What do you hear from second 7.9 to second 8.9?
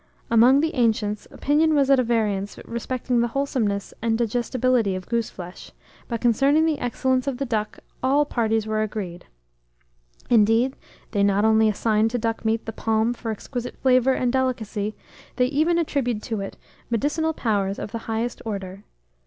all parties were